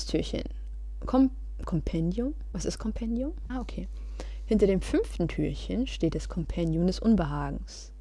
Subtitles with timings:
[0.00, 0.44] viertes Türchen.
[1.06, 1.30] Kom
[1.64, 2.34] Kompendium?
[2.52, 3.32] Was ist Kompendium?
[3.48, 3.88] Ah, okay.
[4.46, 7.92] Hinter dem fünften Türchen steht das Kompendium des Unbehagens.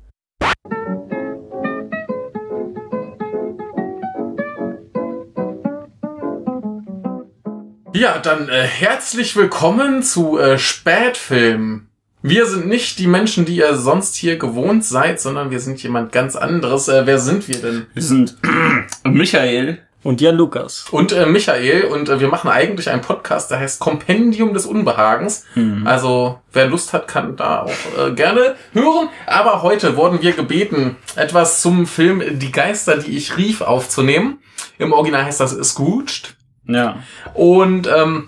[7.94, 11.88] Ja, dann äh, herzlich willkommen zu äh, Spätfilm.
[12.22, 16.12] Wir sind nicht die Menschen, die ihr sonst hier gewohnt seid, sondern wir sind jemand
[16.12, 16.88] ganz anderes.
[16.88, 17.88] Äh, wer sind wir denn?
[17.94, 18.38] Wir sind
[19.04, 19.80] Michael.
[20.02, 20.86] Und Jan Lukas.
[20.92, 25.46] Und äh, Michael und äh, wir machen eigentlich einen Podcast, der heißt Kompendium des Unbehagens.
[25.56, 25.86] Mhm.
[25.86, 29.10] Also wer Lust hat, kann da auch äh, gerne hören.
[29.26, 34.40] Aber heute wurden wir gebeten, etwas zum Film Die Geister, die ich rief, aufzunehmen.
[34.78, 36.36] Im Original heißt das Scrooged.
[36.66, 37.00] Ja.
[37.34, 38.28] Und ähm,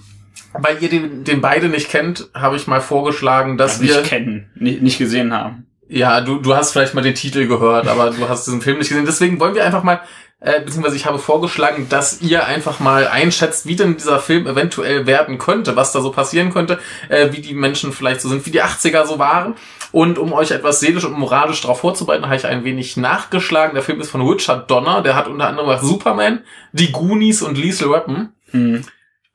[0.54, 4.50] weil ihr den, den beide nicht kennt, habe ich mal vorgeschlagen, dass Nicht wir kennen,
[4.56, 5.68] nicht, nicht gesehen haben.
[5.88, 8.90] ja, du, du hast vielleicht mal den Titel gehört, aber du hast diesen Film nicht
[8.90, 9.06] gesehen.
[9.06, 10.02] Deswegen wollen wir einfach mal,
[10.42, 15.06] äh, beziehungsweise ich habe vorgeschlagen, dass ihr einfach mal einschätzt, wie denn dieser Film eventuell
[15.06, 18.52] werden könnte, was da so passieren könnte, äh, wie die Menschen vielleicht so sind, wie
[18.52, 19.56] die 80er so waren.
[19.92, 23.76] Und um euch etwas seelisch und moralisch darauf vorzubereiten, habe ich ein wenig nachgeschlagen.
[23.76, 27.58] Der Film ist von Richard Donner, der hat unter anderem auch Superman, die Goonies und
[27.58, 28.30] Lethal Weapon.
[28.52, 28.84] Mhm.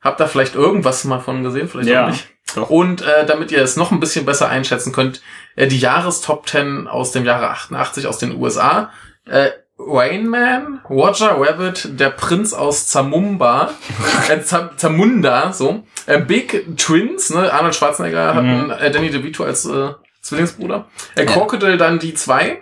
[0.01, 1.69] Habt ihr vielleicht irgendwas mal von gesehen?
[1.69, 2.05] Vielleicht Ja.
[2.05, 2.27] auch nicht.
[2.55, 2.69] Doch.
[2.69, 5.21] Und äh, damit ihr es noch ein bisschen besser einschätzen könnt,
[5.55, 8.91] äh, die Jahrestop 10 aus dem Jahre 88 aus den USA.
[9.25, 9.49] Äh,
[9.79, 13.71] Rain Man, Roger Rabbit, der Prinz aus Zamumba,
[14.29, 15.83] äh, Zam Zamunda, so.
[16.07, 17.51] Äh, Big Twins, ne?
[17.53, 18.49] Arnold Schwarzenegger hat Mhm.
[18.49, 19.89] einen, äh, Danny DeVito als äh,
[20.21, 20.85] Zwillingsbruder.
[21.15, 22.61] Äh, Crocodile dann die zwei.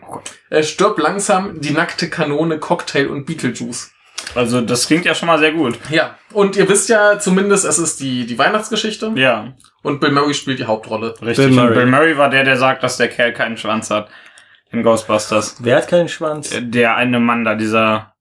[0.50, 3.92] Äh, Stirb langsam, die nackte Kanone, Cocktail und Beetlejuice.
[4.34, 5.78] Also das klingt ja schon mal sehr gut.
[5.90, 9.12] Ja, und ihr wisst ja zumindest, es ist die, die Weihnachtsgeschichte.
[9.16, 11.14] Ja, Und Bill Murray spielt die Hauptrolle.
[11.22, 11.38] richtig.
[11.38, 11.74] Bill Und Murray.
[11.76, 14.10] Bill Murray war der, der sagt, dass der Kerl keinen Schwanz hat.
[14.72, 15.58] In Ghostbusters.
[15.60, 16.50] Wer hat keinen Schwanz?
[16.60, 18.12] Der eine Mann da, dieser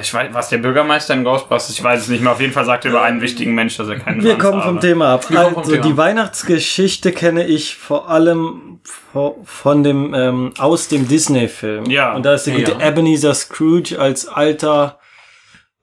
[0.00, 1.76] ich weiß, was der Bürgermeister in Ghostbusters?
[1.76, 2.32] Ich weiß es nicht mehr.
[2.32, 4.54] Auf jeden Fall sagt er über einen wichtigen Mensch, dass er keinen Wir Schwanz kommen
[4.62, 4.68] habe.
[4.72, 5.28] vom Thema ab.
[5.28, 5.84] Wir kommen vom Also Thema.
[5.86, 8.80] die Weihnachtsgeschichte kenne ich vor allem
[9.12, 11.90] vo- von dem ähm, aus dem Disney-Film.
[11.90, 12.14] Ja.
[12.14, 12.88] Und da ist der gute Ja.
[12.88, 14.98] Ebenezer Scrooge als alter,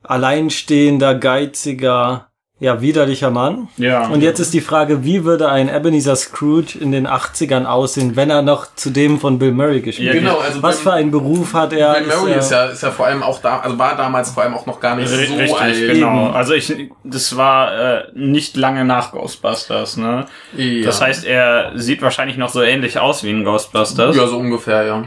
[0.01, 2.26] alleinstehender, geiziger,
[2.59, 3.67] ja, widerlicher Mann.
[3.77, 4.07] Ja.
[4.07, 8.31] Und jetzt ist die Frage, wie würde ein Ebenezer Scrooge in den 80ern aussehen, wenn
[8.31, 11.11] er noch zu dem von Bill Murray gespielt Ja, genau, also Was Bill- für einen
[11.11, 11.93] Beruf hat er?
[11.93, 14.55] Bill Murray ist ja, ist ja vor allem auch da, also war damals vor allem
[14.55, 15.75] auch noch gar nicht so Richtig, alt.
[15.93, 16.31] genau.
[16.31, 16.73] Also ich,
[17.03, 20.25] das war äh, nicht lange nach Ghostbusters, ne?
[20.55, 20.85] Ja.
[20.85, 24.15] Das heißt, er sieht wahrscheinlich noch so ähnlich aus wie in Ghostbusters.
[24.15, 25.03] ja, so ungefähr, ja.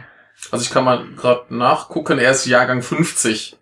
[0.52, 3.56] Also ich kann mal gerade nachgucken, er ist Jahrgang 50.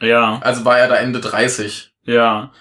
[0.00, 1.92] Ja, Also war er da Ende 30.
[2.04, 2.52] ja.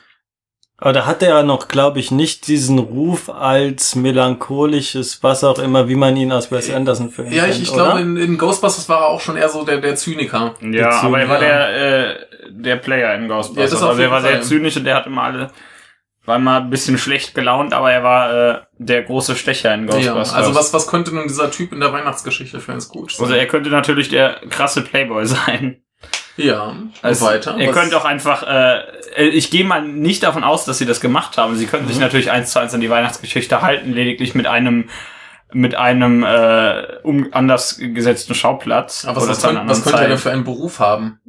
[0.84, 5.88] Aber da hat er noch, glaube ich, nicht diesen Ruf als melancholisches, was auch immer,
[5.88, 8.90] wie man ihn aus Wes Anderson Filmen Ja, ich, kennt, ich glaube, in, in Ghostbusters
[8.90, 10.56] war er auch schon eher so der, der Zyniker.
[10.60, 11.48] Ja, Beziehung, aber er war ja.
[11.48, 12.16] der, äh,
[12.50, 13.80] der Player in Ghostbusters.
[13.80, 15.52] Ja, also er war sehr zynisch und der hat immer alle,
[16.26, 19.94] war immer ein bisschen schlecht gelaunt, aber er war äh, der große Stecher in Ja,
[19.94, 20.34] Ghostbusters.
[20.34, 23.24] also was, was könnte nun dieser Typ in der Weihnachtsgeschichte für ein Scrooge sein?
[23.24, 25.82] Also er könnte natürlich der krasse Playboy sein.
[26.38, 27.56] Ja, und Also weiter.
[27.60, 31.00] Er Was- könnte auch einfach, äh, ich gehe mal nicht davon aus, dass sie das
[31.02, 31.56] gemacht haben.
[31.56, 32.04] Sie könnten sich Mhm.
[32.04, 34.90] natürlich eins zu eins an die Weihnachtsgeschichte halten, lediglich mit einem
[35.56, 39.06] mit einem äh, um, anders gesetzten Schauplatz.
[39.06, 41.20] Aber was, könnte, was könnte er denn für einen Beruf haben?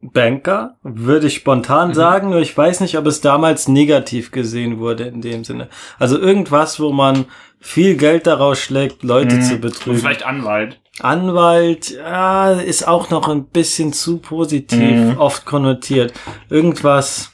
[0.00, 1.94] Banker, würde ich spontan Mhm.
[1.94, 5.68] sagen, nur ich weiß nicht, ob es damals negativ gesehen wurde in dem Sinne.
[5.98, 7.24] Also irgendwas, wo man
[7.58, 9.42] viel Geld daraus schlägt, Leute Mhm.
[9.42, 9.98] zu Und betrügen.
[9.98, 10.78] Vielleicht Anwalt.
[11.00, 14.78] Anwalt, ja, ist auch noch ein bisschen zu positiv
[15.14, 15.18] Mhm.
[15.18, 16.12] oft konnotiert.
[16.50, 17.30] Irgendwas,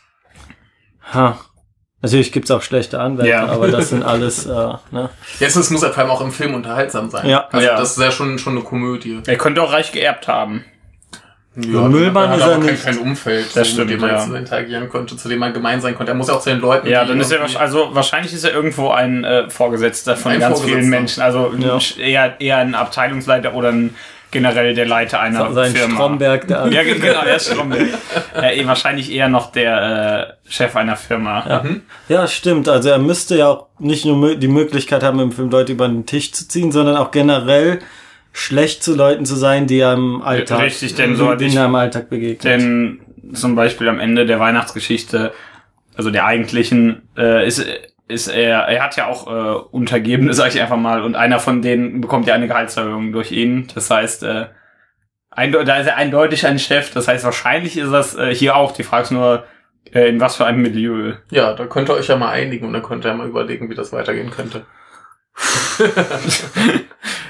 [1.12, 1.38] ha.
[2.02, 3.46] Natürlich gibt's auch schlechte Anwälte, Ja.
[3.46, 4.50] aber das sind alles, äh,
[4.90, 5.08] ne?
[5.40, 7.26] Jetzt es muss er vor allem auch im Film unterhaltsam sein.
[7.26, 7.48] Ja.
[7.50, 7.76] Also Ja.
[7.78, 9.22] das ist ja schon, schon eine Komödie.
[9.26, 10.66] Er könnte auch reich geerbt haben.
[11.56, 12.84] Ja, Müllmann hat ist er kein, nicht.
[12.84, 14.36] kein Umfeld, Das stimmt, mit dem man ja.
[14.38, 16.10] interagieren konnte, zu dem man gemein sein konnte.
[16.12, 16.88] Er muss ja auch zu den Leuten.
[16.88, 20.58] Ja, dann ist er also wahrscheinlich ist er irgendwo ein äh, Vorgesetzter von Ein ganz
[20.58, 20.78] Vorgesetzter.
[20.80, 21.22] vielen Menschen.
[21.22, 21.78] Also Ja.
[22.02, 23.94] eher eher ein Abteilungsleiter oder ein
[24.32, 25.94] generell der Leiter einer Sein Firma.
[25.94, 27.86] Stromberg der Ja, ge- genau, er ist Stromberg.
[28.34, 31.44] ja, eh, wahrscheinlich eher noch der äh, Chef einer Firma.
[31.48, 31.64] Ja.
[32.08, 32.68] ja, stimmt.
[32.68, 36.04] Also er müsste ja auch nicht nur die Möglichkeit haben, im Film Leute über den
[36.04, 37.78] Tisch zu ziehen, sondern auch generell
[38.36, 41.74] schlecht zu Leuten zu sein, die einem Alltag, Richtig, denn so denen ich- er im
[41.76, 42.44] Alltag begegnet.
[42.44, 43.00] Denn
[43.32, 45.32] zum Beispiel am Ende der Weihnachtsgeschichte,
[45.96, 47.64] also der eigentlichen, äh, ist,
[48.08, 51.62] ist er, er hat ja auch äh, Untergebene, sag ich einfach mal, und einer von
[51.62, 53.68] denen bekommt ja eine Gehaltserhöhung durch ihn.
[53.74, 54.46] Das heißt, äh,
[55.36, 56.90] da ist er eindeutig ein Chef.
[56.92, 58.72] Das heißt, wahrscheinlich ist das äh, hier auch.
[58.72, 59.44] Die Frage ist nur,
[59.92, 61.12] äh, in was für einem Milieu.
[61.30, 63.70] Ja, da könnt ihr euch ja mal einigen und dann könnt ihr ja mal überlegen,
[63.70, 64.66] wie das weitergehen könnte.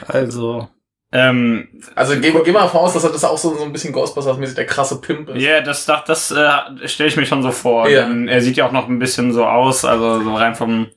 [0.07, 0.69] Also,
[1.17, 3.95] Ähm, Also geh, geh mal davon aus, dass er das auch so, so ein bisschen
[3.95, 5.41] Ghostbusters-mäßig der krasse Pimp ist.
[5.41, 7.89] Ja, das, das, das äh, stelle ich mir schon so vor.
[7.89, 8.11] Ja.
[8.27, 10.89] Er sieht ja auch noch ein bisschen so aus, also so rein vom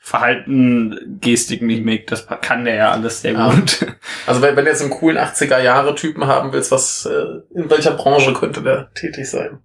[0.00, 3.50] Verhalten, Gestik, Mimik, das kann der ja alles sehr Ja.
[3.52, 3.86] gut.
[4.26, 8.32] Also wenn, wenn du jetzt einen coolen 80er-Jahre-Typen haben willst, was äh, in welcher Branche
[8.34, 9.60] könnte der tätig sein?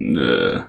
[0.00, 0.60] äh,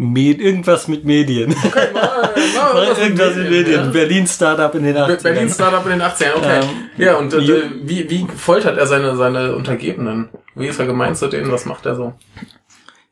[0.00, 1.52] Med irgendwas mit Medien.
[1.66, 2.30] Okay, mal,
[2.72, 3.90] mal irgendwas mit Medien.
[3.92, 5.06] Berlin Startup in den Ja.
[5.06, 5.22] 80ern.
[5.24, 6.60] Berlin Startup in den 80ern, okay.
[6.62, 10.28] Ähm, ja, und äh, wie, wie foltert er seine, seine Untergebenen?
[10.54, 11.50] Wie ist er gemeint zu denen?
[11.50, 12.14] Was macht er so?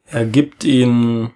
[0.06, 1.33] Er gibt ihnen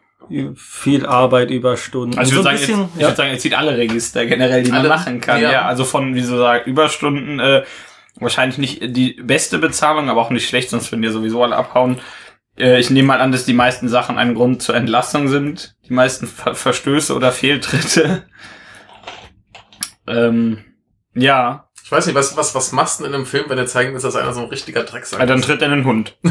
[0.55, 2.17] viel Arbeit über Stunden.
[2.17, 3.09] also ich So würde ein sagen, bisschen, jetzt, ich ja.
[3.09, 4.89] würd sagen, er zieht alle Register generell, die man Alle?
[4.89, 5.43] machen kann.
[5.43, 5.51] Ja.
[5.51, 5.63] Ja.
[5.67, 7.65] also von, wie so sagt, Überstunden, äh,
[8.21, 11.99] wahrscheinlich nicht die beste Bezahlung, aber auch nicht schlecht, sonst würden die sowieso alle abhauen.
[12.61, 15.75] Äh, ich nehme mal an, dass die meisten Sachen ein Grund zur Entlassung sind.
[15.89, 18.25] Die meisten Ver Verstöße oder Fehltritte.
[20.07, 20.59] ähm,
[21.15, 23.67] ja, Ich weiß nicht, was, was, was machst du denn in einem Film, wenn du
[23.67, 25.47] zeigen willst, dass einer so ein richtiger Drecksack äh, dann ist?
[25.47, 26.17] tritt er einen Hund.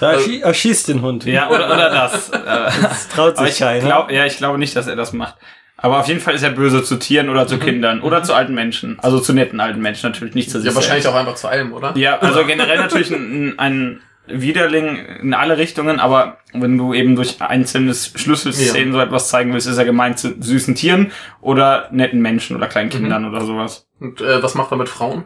[0.00, 1.24] Da erschie- erschießt den Hund.
[1.24, 2.28] Ja, oder, oder das.
[2.30, 2.40] Äh,
[2.82, 3.80] Das traut sich ich keiner.
[3.86, 5.36] glaub, ja, ich glaube nicht, dass er das macht.
[5.78, 8.52] Aber auf jeden Fall ist er böse zu Tieren oder zu Kindern oder zu alten
[8.54, 8.98] Menschen.
[9.00, 11.16] Also zu netten alten Menschen natürlich nicht zu sich Ja, wahrscheinlich selbst.
[11.16, 11.96] auch einfach zu allem, oder?
[11.96, 14.00] Ja, also generell natürlich ein, ein
[14.32, 19.66] Widerling in alle Richtungen, aber wenn du eben durch einzelnes Schlüsselszenen so etwas zeigen willst,
[19.66, 23.88] ist er gemeint zu süßen Tieren oder netten Menschen oder kleinen Kindern oder sowas.
[24.00, 25.24] Und äh, was macht er mit Frauen?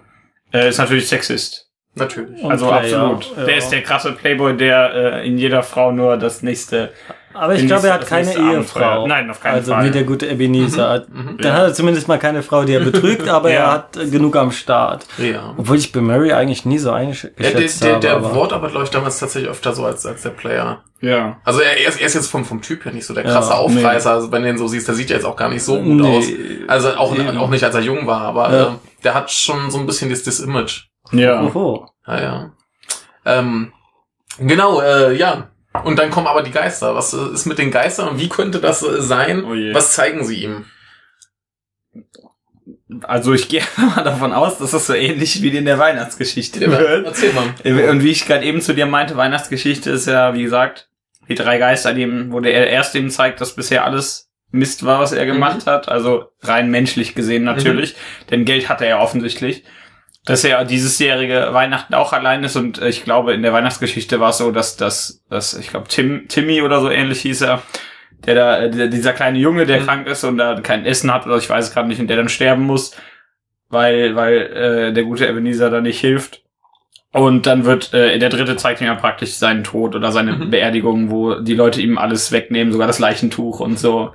[0.52, 1.70] Äh, ist natürlich Sexist.
[1.96, 2.42] Natürlich.
[2.42, 3.36] Und Also Player, absolut.
[3.36, 3.44] ja.
[3.44, 6.92] Der ist der krasse Playboy, der äh, in jeder Frau nur das nächste
[7.34, 9.06] Aber ich glaube, er hat keine Ehefrau.
[9.06, 9.84] Nein, auf keinen also Fall.
[9.86, 10.88] wie der gute Ebenezer.
[10.88, 11.06] hat.
[11.08, 11.52] Dann Ja.
[11.52, 13.56] hat er zumindest mal keine Frau, die er betrügt, aber Ja.
[13.60, 15.06] er hat genug am Start.
[15.18, 15.54] Ja.
[15.56, 18.00] Obwohl ich bei Mary eigentlich nie so eingeschätzt Ja, der der, habe.
[18.00, 20.82] der aber- Wortarbeit läuft damals tatsächlich öfter so als, als der Player.
[21.00, 21.38] Ja.
[21.44, 23.32] Also er, er, ist, er ist jetzt vom, vom Typ her nicht so der Ja,
[23.32, 23.56] krasse nee.
[23.78, 24.10] Aufreißer.
[24.12, 25.84] Also wenn du ihn so siehst, der sieht ja jetzt auch gar nicht so gut
[26.00, 26.24] Nee, aus.
[26.68, 27.36] Also auch, eben.
[27.36, 28.62] auch nicht, als er jung war, aber Ja.
[28.62, 28.70] äh,
[29.02, 30.84] der hat schon so ein bisschen das, das Image.
[31.12, 31.42] Ja.
[31.42, 31.88] Oho.
[32.06, 32.50] Ja, ja.
[33.26, 33.72] Ähm,
[34.38, 35.48] genau, äh, ja.
[35.82, 36.94] Und dann kommen aber die Geister.
[36.94, 39.44] Was ist mit den Geistern und wie könnte das sein?
[39.44, 39.74] Oh.
[39.74, 40.66] Was zeigen sie ihm?
[43.02, 47.06] Also ich gehe mal davon aus, dass das so ähnlich wie in der Weihnachtsgeschichte wird.
[47.06, 47.88] Erzähl mal.
[47.90, 50.88] Und wie ich gerade eben zu dir meinte, Weihnachtsgeschichte ist ja, wie gesagt,
[51.28, 55.12] die drei Geister, dem, wo der erst eben zeigt, dass bisher alles Mist war, was
[55.12, 55.88] er gemacht hat.
[55.88, 57.96] Also rein menschlich gesehen natürlich.
[58.30, 59.64] Denn Geld hat er ja offensichtlich.
[60.26, 64.20] Dass er dieses jährige Weihnachten auch allein ist und äh, ich glaube, in der Weihnachtsgeschichte
[64.20, 67.62] war es so, dass das, dass, ich glaube, Tim, Timmy oder so ähnlich hieß er,
[68.24, 69.84] der da, äh, der, dieser kleine Junge, der Mhm.
[69.84, 72.16] krank ist und da kein Essen hat oder ich weiß es gerade nicht und der
[72.16, 72.96] dann sterben muss,
[73.68, 76.40] weil, weil äh, der gute Ebenezer da nicht hilft.
[77.12, 80.50] Und dann wird, äh, der dritte zeigt ihm ja praktisch seinen Tod oder seine Mhm.
[80.50, 84.14] Beerdigung, wo die Leute ihm alles wegnehmen, sogar das Leichentuch und so.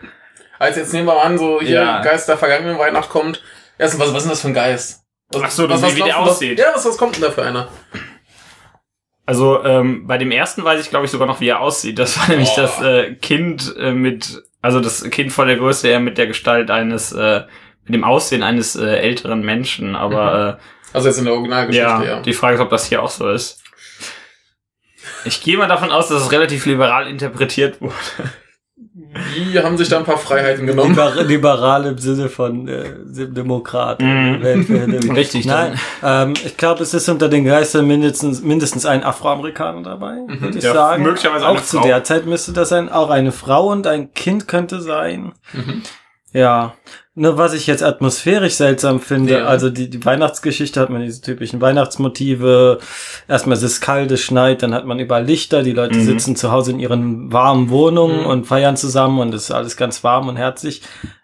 [0.57, 2.01] Also jetzt nehmen wir mal an, so hier Ja.
[2.01, 3.41] Geist der vergangenen Weihnacht kommt.
[3.77, 4.99] Erstens, was, was ist denn das für ein Geist?
[5.31, 6.59] Was, Ach so, du was, siehst, wie der aussieht.
[6.59, 7.67] Ja, was, was kommt denn da für einer?
[9.25, 11.99] Also ähm, bei dem ersten weiß ich, glaube ich, sogar noch, wie er aussieht.
[11.99, 12.61] Das war nämlich Boah.
[12.61, 16.71] das äh, Kind äh, mit, also das Kind von der Größe her mit der Gestalt
[16.71, 17.43] eines, äh,
[17.83, 19.95] mit dem Aussehen eines äh, älteren Menschen.
[19.95, 20.59] Aber
[20.93, 22.21] Also jetzt in der äh, Originalgeschichte, ja, ja.
[22.21, 23.61] die Frage ist, ob das hier auch so ist.
[25.25, 27.93] Ich gehe mal davon aus, dass es relativ liberal interpretiert wurde.
[29.35, 30.91] Die haben sich da ein paar Freiheiten genommen.
[30.91, 32.83] Liber liberal im Sinne von äh,
[33.27, 34.01] Demokrat.
[34.01, 34.41] Mhm.
[34.41, 35.15] Weltverhältnis.
[35.15, 40.17] Richtig, Nein, ähm, ich glaube, es ist unter den Geistern mindestens, mindestens ein Afroamerikaner dabei,
[40.27, 41.03] würde ich Ja, sagen.
[41.03, 41.86] möglicherweise auch eine zu Frau.
[41.88, 42.89] der Zeit müsste das sein.
[42.89, 45.33] Auch eine Frau und ein Kind könnte sein.
[45.53, 45.81] Mhm.
[46.33, 46.74] Ja.
[47.15, 49.45] Nur was ich jetzt atmosphärisch seltsam finde, Ja.
[49.45, 52.79] also die, die Weihnachtsgeschichte hat man diese typischen Weihnachtsmotive.
[53.27, 56.03] Erstmal ist es kalt, es schneit, dann hat man überall Lichter, die Leute Mhm.
[56.05, 58.25] sitzen zu Hause in ihren warmen Wohnungen Mhm.
[58.27, 60.81] und feiern zusammen und es ist alles ganz warm und herzlich.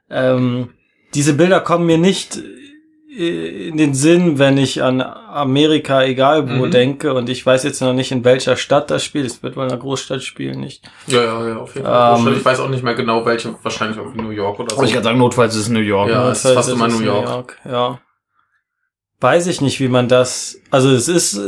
[0.09, 0.69] Ähm,
[1.13, 2.39] diese Bilder kommen mir nicht
[3.17, 6.72] in den Sinn, wenn ich an Amerika, egal wo, Mhm.
[6.72, 7.13] denke.
[7.13, 9.25] Und ich weiß jetzt noch nicht, in welcher Stadt das spielt.
[9.25, 10.84] Es wird wohl in einer Großstadt spielen, nicht?
[11.07, 12.19] Ja, ja, ja, auf jeden Fall.
[12.19, 14.77] Ähm, ich weiß auch nicht mehr genau, welche, wahrscheinlich auch New York oder so.
[14.77, 16.10] Wollte ich gerade sagen, notfalls ist es New York.
[16.10, 17.57] Ja, Ja, es ist fast immer New ist York.
[17.63, 18.00] Ja.
[19.22, 20.60] Weiß ich nicht, wie man das.
[20.72, 21.41] Also es ist, äh,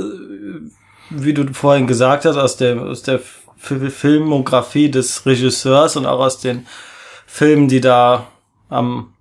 [1.10, 3.20] wie du vorhin gesagt hast, aus der aus der
[3.58, 6.66] Filmografie des Regisseurs und auch aus den
[7.26, 8.28] Filmen, die da
[8.70, 9.14] am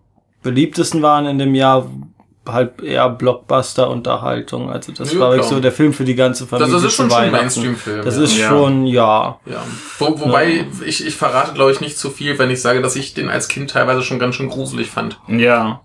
[0.42, 1.90] beliebtesten waren in dem Jahr,
[2.48, 4.70] halt eher Blockbuster-Unterhaltung.
[4.70, 5.56] Also das Ja, war wirklich klar.
[5.56, 6.72] so der Film für die ganze das, Familie.
[6.74, 7.36] das ist schon ein Weihnachten.
[7.36, 8.04] Mainstream-Film.
[8.04, 8.22] Das ja.
[8.22, 8.48] ist Ja.
[8.48, 9.38] schon, ja.
[9.46, 9.62] Ja.
[9.98, 13.14] Wo, wobei, Ich, ich verrate, glaube ich, nicht zu viel, wenn ich sage, dass ich
[13.14, 15.18] den als Kind teilweise schon ganz schön gruselig fand.
[15.28, 15.80] Ja.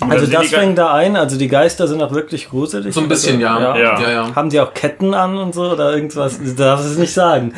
[0.00, 2.94] Und Also das fängt da ein, also die Geister sind auch wirklich gruselig.
[2.94, 3.76] So ein bisschen, also, ja.
[3.76, 4.00] Ja.
[4.00, 4.34] ja, ja.
[4.34, 6.38] Haben die auch Ketten an und so oder irgendwas?
[6.38, 7.52] Du darfst es nicht sagen.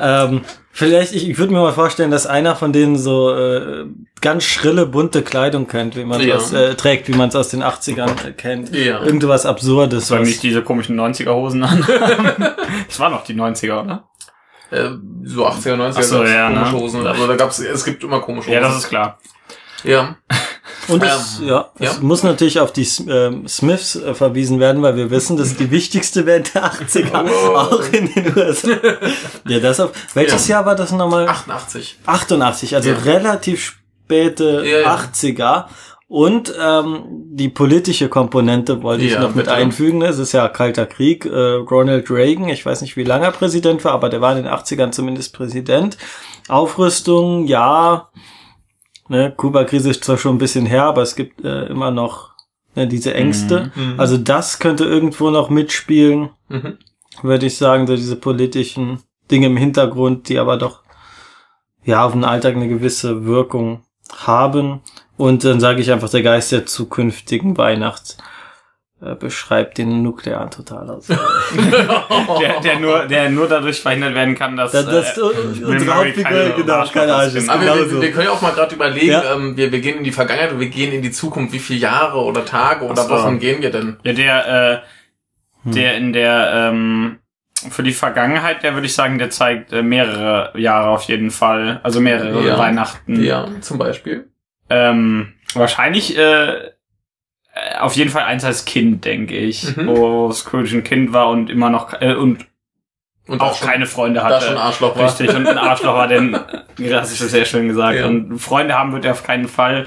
[0.00, 0.40] Ähm,
[0.72, 3.86] vielleicht, ich, ich würde mir mal vorstellen, dass einer von denen so äh,
[4.20, 6.34] ganz schrille, bunte Kleidung kennt, wie man Ja.
[6.34, 8.74] das äh, trägt, wie man es aus den 80ern äh, kennt.
[8.74, 9.02] Ja.
[9.02, 10.08] Irgendwas Absurdes.
[10.08, 11.84] Soll nicht diese komischen 90er-Hosen an.
[12.88, 14.04] das war noch die 90er, oder?
[14.70, 14.90] Äh,
[15.24, 16.80] so 80er, 90er Ach so, ja, komische ne?
[16.80, 17.06] Hosen.
[17.06, 18.54] Also da gab's, es gibt immer komische Hosen.
[18.54, 19.18] Ja, das ist klar.
[19.84, 20.16] Ja.
[20.90, 22.02] Und es, ja, es ja.
[22.02, 25.70] muss natürlich auf die ähm, Smiths äh, verwiesen werden, weil wir wissen, das ist die
[25.70, 27.72] wichtigste Band der 80er, Wow.
[27.72, 28.76] auch in den USA.
[29.48, 31.28] ja, das auf, welches Jahr war das nochmal?
[31.28, 31.98] 88.
[32.06, 32.96] 88, also Ja.
[33.04, 34.94] relativ späte Ja, ja.
[34.96, 35.66] 80er.
[36.08, 39.52] Und ähm, die politische Komponente wollte ich Ja, noch mit bitte.
[39.52, 40.02] einfügen.
[40.02, 41.24] Es ist ja Kalter Krieg.
[41.24, 44.42] Äh, Ronald Reagan, ich weiß nicht, wie lange er Präsident war, aber der war in
[44.42, 45.96] den 80ern zumindest Präsident.
[46.48, 48.08] Aufrüstung, ja.
[49.10, 52.30] Ne, Kuba-Krise ist zwar schon ein bisschen her, aber es gibt äh, immer noch
[52.76, 53.72] ne, diese Ängste.
[53.74, 53.98] Mhm.
[53.98, 56.78] Also das könnte irgendwo noch mitspielen Mhm.
[57.22, 60.82] würde ich sagen, so diese politischen Dinge im Hintergrund, die aber doch
[61.84, 63.82] ja auf den Alltag eine gewisse Wirkung
[64.16, 64.80] haben.
[65.16, 68.22] Und dann sage ich einfach, der Geist der zukünftigen Weihnacht äh,
[69.18, 71.18] beschreibt den nuklearen Totalausfall.
[72.40, 74.72] Der, der, nur, der nur dadurch verhindert werden kann, dass...
[74.72, 75.20] das, das äh,
[75.64, 77.48] unsere Hauptfigur, keine genau, keine ist.
[77.48, 78.02] Aber Genau wir, so.
[78.02, 79.34] wir können ja auch mal gerade überlegen, Ja.
[79.34, 81.52] ähm, wir, wir gehen in die Vergangenheit und wir gehen in die Zukunft.
[81.54, 83.10] Wie viele Jahre oder Tage oder so.
[83.10, 83.96] Wochen gehen wir denn?
[84.04, 84.78] Ja, der, äh,
[85.64, 85.72] Hm.
[85.72, 87.18] der in der, ähm,
[87.70, 91.80] für die Vergangenheit, der würde ich sagen, der zeigt äh, mehrere Jahre auf jeden Fall.
[91.82, 92.58] Also mehrere Ja.
[92.58, 93.22] Weihnachten.
[93.22, 94.30] Ja, zum Beispiel.
[94.70, 96.22] Ähm, wahrscheinlich, äh,
[96.54, 96.70] äh,
[97.80, 99.76] auf jeden Fall eins als Kind, denke ich.
[99.76, 99.86] Mhm.
[99.86, 102.46] Wo Scrooge ein Kind war und immer noch, äh, und
[103.26, 104.46] Und auch schon- keine Freunde Da hatte.
[104.46, 105.04] schon Arschloch war.
[105.06, 106.32] Richtig, und ein Arschloch war, denn,
[106.78, 107.98] das ist sehr schön gesagt.
[107.98, 108.06] Ja.
[108.06, 109.86] Und Freunde haben wird er auf keinen Fall.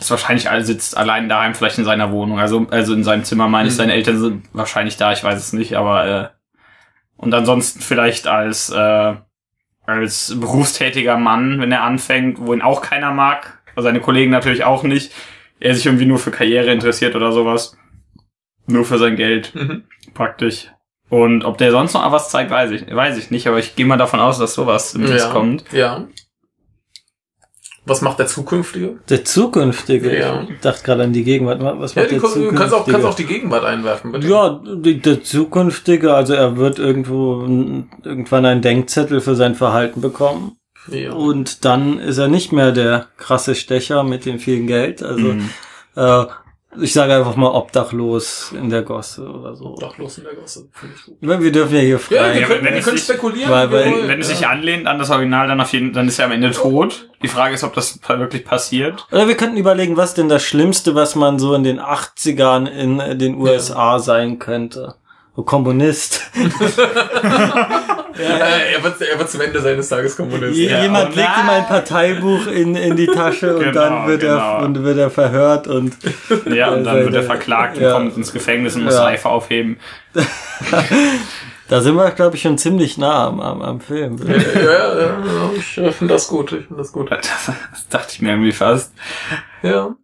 [0.00, 3.46] Ist wahrscheinlich all sitzt allein daheim, vielleicht in seiner Wohnung, also, also in seinem Zimmer,
[3.48, 3.74] meine ich.
[3.74, 3.78] Mhm.
[3.78, 6.28] Seine Eltern sind wahrscheinlich da, ich weiß es nicht, aber, äh,
[7.16, 9.14] und ansonsten vielleicht als, äh,
[9.86, 14.64] als berufstätiger Mann, wenn er anfängt, wo ihn auch keiner mag, also seine Kollegen natürlich
[14.64, 15.12] auch nicht,
[15.64, 17.76] er sich irgendwie nur für Karriere interessiert oder sowas.
[18.66, 19.84] Nur für sein Geld Mhm.
[20.14, 20.70] praktisch.
[21.10, 23.86] Und ob der sonst noch was zeigt, weiß ich, weiß ich nicht, aber ich gehe
[23.86, 25.30] mal davon aus, dass sowas im Ja.
[25.30, 25.64] kommt.
[25.72, 26.06] Ja.
[27.86, 28.98] Was macht der Zukünftige?
[29.10, 30.46] Der zukünftige, Ja.
[30.48, 31.60] ich dachte gerade an die Gegenwart.
[31.60, 32.92] Was Ja, macht die, der du kannst auch, zukünftige?
[32.92, 34.26] kannst auch die Gegenwart einwerfen, bitte.
[34.26, 40.56] Ja, die, der zukünftige, also er wird irgendwo irgendwann einen Denkzettel für sein Verhalten bekommen.
[40.88, 41.12] Ja.
[41.12, 45.02] Und dann ist er nicht mehr der krasse Stecher mit dem vielen Geld.
[45.02, 45.50] Also Mhm.
[45.96, 46.24] äh,
[46.80, 49.76] ich sage einfach mal obdachlos in der Gosse oder so.
[49.76, 51.16] Dachlos in der Gasse, finde ich gut.
[51.40, 52.34] Wir dürfen ja hier Ja, frei.
[52.34, 53.48] wir Ja, können, wenn wir können sich- spekulieren.
[53.50, 54.08] weil- wir weil- wollen.
[54.08, 54.34] Wenn es ja.
[54.36, 57.08] sich anlehnt an das Original, dann auf jeden, dann ist er am Ende tot.
[57.22, 59.06] Die Frage ist, ob das wirklich passiert.
[59.12, 62.98] Oder wir könnten überlegen, was denn das Schlimmste, was man so in den 80ern in
[62.98, 64.96] äh, den USA sein könnte.
[65.36, 66.30] So Kommunist.
[68.16, 70.56] Äh, er, wird, er wird zum Ende seines Tages Kommunist.
[70.56, 71.66] Ja, Jemand oh legt ihm ein.
[71.66, 74.64] Parteibuch in, in die Tasche und Genau, dann wird er genau.
[74.64, 75.96] und wird er verhört und
[76.46, 77.92] Ja, und dann Seine- wird er verklagt und ja.
[77.92, 79.00] kommt ins Gefängnis und muss Ja.
[79.00, 79.78] Seife aufheben.
[81.68, 84.16] da sind wir, glaube ich, schon ziemlich nah am, am, am Film.
[84.24, 86.52] Ja, ja, ja, ich finde das gut.
[86.52, 87.10] Ich finde das gut.
[87.10, 87.20] Das,
[87.72, 88.92] das dachte ich mir irgendwie fast.
[89.62, 89.96] Ja.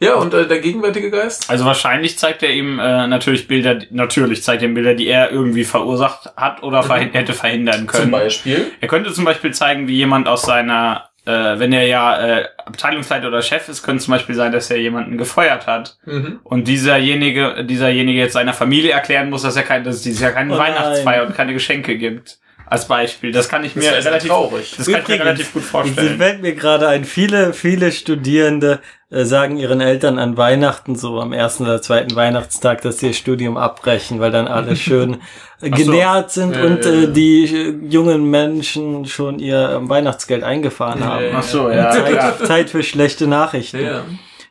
[0.00, 1.50] Ja, und äh, der gegenwärtige Geist?
[1.50, 5.30] Also wahrscheinlich zeigt er ihm äh, natürlich Bilder, natürlich zeigt er ihm Bilder, die er
[5.32, 8.04] irgendwie verursacht hat oder verhin hätte verhindern können.
[8.04, 8.70] Zum Beispiel.
[8.80, 13.26] Er könnte zum Beispiel zeigen, wie jemand aus seiner, äh, wenn er ja äh, Abteilungsleiter
[13.28, 15.96] oder Chef ist, könnte zum Beispiel sein, dass er jemanden gefeuert hat.
[16.04, 16.38] Mhm.
[16.44, 20.32] Und dieserjenige, dieserjenige jetzt seiner Familie erklären muss, dass er kein, dass es dieses Jahr
[20.32, 20.58] keine Oh.
[20.58, 22.38] Weihnachtsfeier und keine Geschenke gibt.
[22.70, 23.32] Als Beispiel.
[23.32, 24.74] Das kann ich Das mir sehr relativ, traurig.
[24.76, 26.18] das kann ich mir Übrigens, relativ gut Es vorstellen.
[26.18, 31.32] fällt mir gerade ein, viele, viele Studierende äh, sagen ihren Eltern an Weihnachten, so am
[31.32, 35.14] ersten oder zweiten Weihnachtstag, dass sie ihr Studium abbrechen, weil dann alle schön
[35.62, 35.84] äh, Ach so.
[35.84, 37.06] genährt sind Ja, und ja, äh, ja.
[37.06, 41.24] die äh, jungen Menschen schon ihr ähm, Weihnachtsgeld eingefahren haben.
[41.34, 41.94] Ach so, ja.
[41.96, 42.36] ja.
[42.36, 43.82] Zeit, Zeit für schlechte Nachrichten.
[43.82, 44.04] Ja.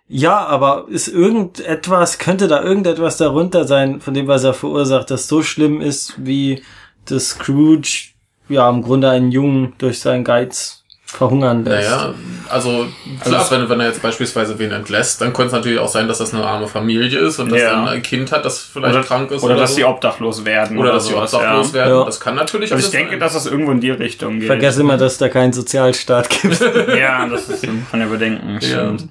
[0.09, 5.27] Ja, aber ist irgendetwas, könnte da irgendetwas darunter sein, von dem, was er verursacht, das
[5.27, 6.63] so schlimm ist, wie
[7.09, 8.09] das Scrooge,
[8.49, 11.89] ja, im Grunde einen Jungen durch seinen Geiz verhungern lässt.
[11.89, 12.13] Naja,
[12.49, 12.85] also
[13.23, 16.07] klar, Also- wenn, wenn er jetzt beispielsweise wen entlässt, dann könnte es natürlich auch sein,
[16.09, 17.71] dass das eine arme Familie ist und dass Ja.
[17.71, 19.41] dann ein Kind hat, das vielleicht Oder, krank ist.
[19.41, 19.77] oder dass so.
[19.77, 20.77] die obdachlos werden.
[20.77, 21.73] oder dass sie sowas, obdachlos ja.
[21.75, 21.97] werden.
[21.99, 22.03] Ja.
[22.03, 23.19] Das kann natürlich Also ich denke, sein.
[23.21, 24.47] dass das irgendwo in die Richtung geht.
[24.47, 26.59] Vergesse immer, dass da keinen Sozialstaat gibt.
[26.99, 28.59] Ja, das ist von der Bedenken.
[28.61, 28.67] Ja.
[28.67, 29.07] Stimmt.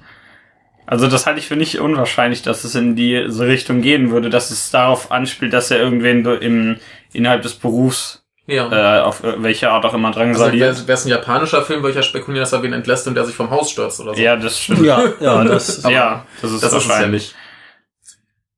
[0.85, 4.51] Also das halte ich für nicht unwahrscheinlich, dass es in diese Richtung gehen würde, dass
[4.51, 6.77] es darauf anspielt, dass er irgendwen im,
[7.17, 8.71] innerhalb des Berufs Ja.
[8.71, 10.87] äh, auf äh, welche Art auch immer also drangsaliert.
[10.87, 13.25] wäre es ein japanischer Film, würde ich ja spekulieren, dass er wen entlässt und der
[13.25, 14.21] sich vom Haus stürzt oder so.
[14.21, 14.83] ja, das stimmt.
[14.85, 17.35] ja, ja, das ja, das ist das ist es ja wahrscheinlich.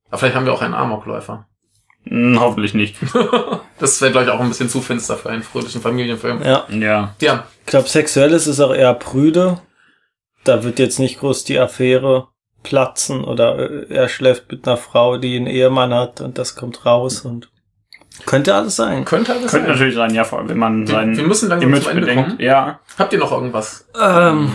[0.09, 1.47] Aber vielleicht haben wir auch einen Amokläufer.
[2.05, 2.95] Hm, hoffentlich nicht.
[3.79, 6.41] Das wäre, glaube ich, auch ein bisschen zu finster für einen fröhlichen Familienfilm.
[6.43, 6.65] Ja.
[6.69, 7.15] Ja.
[7.21, 9.61] Ja, Ich glaube, sexuelles ist auch eher prüde.
[10.43, 12.27] Da wird jetzt nicht groß die Affäre
[12.61, 16.85] platzen oder äh, er schläft mit einer Frau, die einen Ehemann hat und das kommt
[16.85, 17.49] raus und
[18.25, 19.05] könnte alles sein.
[19.05, 19.71] könnte alles Könnte sein.
[19.75, 22.01] natürlich sein, ja, vor allem, wenn man Wir- sein wir müssen langsam Image zum Ende
[22.01, 22.25] bedenkt.
[22.29, 22.41] kommen.
[22.41, 22.79] Ja.
[22.97, 23.85] Habt ihr noch irgendwas?
[23.99, 24.51] Ähm,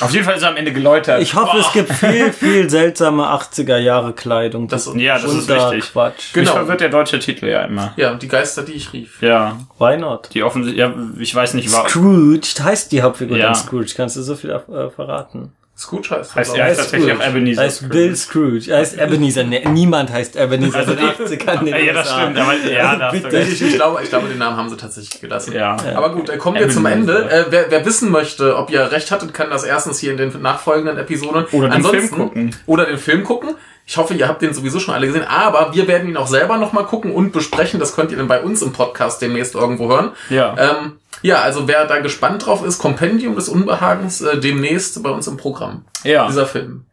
[0.00, 1.22] Auf jeden Fall ist er am Ende geläutert.
[1.22, 4.68] ich hoffe, es gibt viel, viel seltsame 80er Jahre Kleidung.
[4.68, 5.92] Das, ja, das ist richtig.
[5.92, 6.32] Quatsch.
[6.34, 6.44] Genau.
[6.50, 7.92] Mich verwirrt der deutsche Titel ja immer.
[7.96, 9.22] ja, die Geister, die ich rief.
[9.22, 9.56] Ja.
[9.78, 10.28] Why not?
[10.34, 13.46] Die offensichtlich, ja, ich weiß nicht, war, Scrooge heißt die Hauptfigur Ja.
[13.46, 13.92] dann Scrooge.
[13.96, 15.52] Kannst du so viel äh, verraten?
[15.82, 17.62] Scrooge heißt, heißt das er heißt tatsächlich auch Ebenezer.
[17.62, 18.74] Heißt Bill Scrooge.
[18.74, 19.44] Heißt Ebenezer.
[19.44, 20.78] Nee, niemand heißt Ebenezer.
[20.78, 23.36] Also den die- 80ern in den ja, das stimmt, aber ja, da hast du Bitte.
[23.36, 23.52] recht.
[23.52, 25.52] Ich, ich, glaube, ich glaube, den Namen haben sie tatsächlich gelassen.
[25.52, 25.76] Ja.
[25.94, 26.86] Aber gut, äh, kommen wir zum.
[26.86, 27.28] Ende.
[27.30, 30.40] Äh, wer, wer wissen möchte, ob ihr recht hattet, kann das erstens hier in den
[30.42, 32.56] nachfolgenden Episoden Oder den Ansonsten- Film gucken.
[32.66, 33.54] Oder den Film gucken.
[33.84, 36.56] Ich hoffe, ihr habt den sowieso schon alle gesehen, aber wir werden ihn auch selber
[36.56, 37.80] nochmal gucken und besprechen.
[37.80, 40.12] Das könnt ihr dann bei uns im Podcast demnächst irgendwo hören.
[40.30, 40.54] Ja.
[40.56, 45.26] Ähm, ja, also wer da gespannt drauf ist, Kompendium des Unbehagens, äh, demnächst bei uns
[45.26, 45.84] im Programm.
[46.04, 46.26] Ja.
[46.26, 46.84] Dieser Film.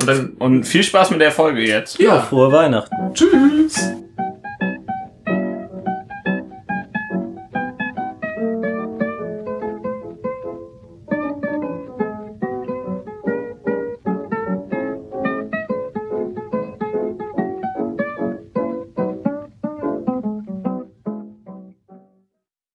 [0.00, 1.98] Und dann, Und viel Spaß mit der Folge jetzt.
[1.98, 3.14] Ja, frohe Weihnachten.
[3.14, 3.94] tschüss!